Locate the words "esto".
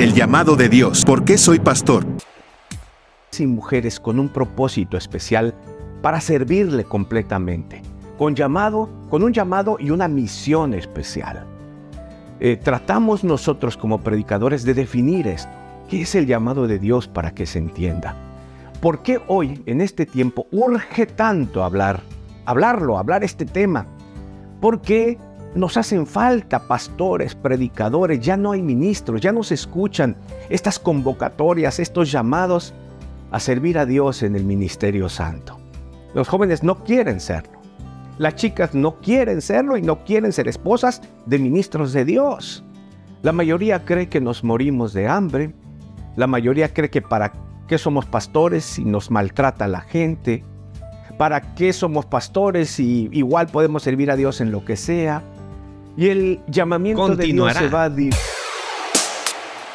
15.28-15.52